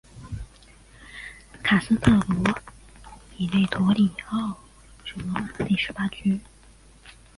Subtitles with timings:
[1.61, 2.57] 卡斯特罗
[3.37, 4.57] 比勒陀里奥
[5.05, 6.39] 是罗马的第十八区。